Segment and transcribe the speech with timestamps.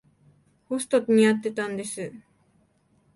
[0.67, 2.11] ホストに会ってたんです。